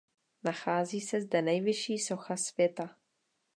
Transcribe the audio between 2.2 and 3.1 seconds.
světa.